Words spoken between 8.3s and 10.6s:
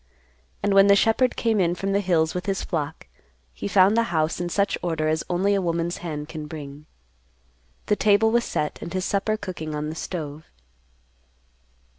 was set, and his supper cooking on the stove.